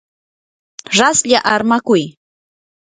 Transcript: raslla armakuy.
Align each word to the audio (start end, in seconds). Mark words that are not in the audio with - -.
raslla 0.97 1.39
armakuy. 1.53 2.03